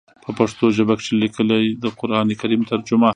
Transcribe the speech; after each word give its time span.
پۀ 0.25 0.31
پښتو 0.39 0.65
ژبه 0.77 0.93
کښې 0.99 1.13
ليکلی 1.23 1.63
د 1.83 1.85
قران 1.99 2.27
کريم 2.41 2.61
ترجمه 2.71 3.09